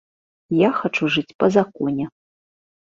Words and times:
Я 0.61 0.69
хачу 0.79 1.11
жыць 1.17 1.35
па 1.43 1.47
законе. 1.59 2.05